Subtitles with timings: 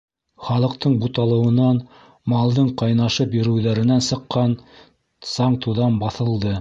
[0.45, 1.81] Халыҡтың буталыуынан,
[2.33, 4.57] малдың ҡайнашып йөрөүҙәренән сыҡҡан
[5.35, 6.57] саң-туҙан баҫылды.